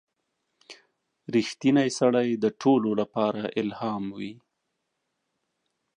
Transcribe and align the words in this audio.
•رښتینی 1.35 1.87
سړی 1.99 2.29
د 2.33 2.45
ټولو 2.61 2.89
لپاره 2.99 3.41
الهام 3.61 4.03
وي. 4.17 4.33